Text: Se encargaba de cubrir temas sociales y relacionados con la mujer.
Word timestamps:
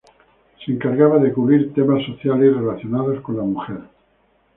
Se 0.65 0.71
encargaba 0.71 1.19
de 1.19 1.31
cubrir 1.31 1.75
temas 1.75 2.03
sociales 2.03 2.49
y 2.49 2.53
relacionados 2.55 3.21
con 3.21 3.37
la 3.37 3.43
mujer. 3.43 3.81